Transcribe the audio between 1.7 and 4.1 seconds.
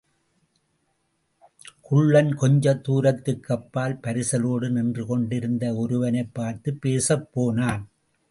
குள்ளன் கொஞ்ச தூரத்துக்கப்பால்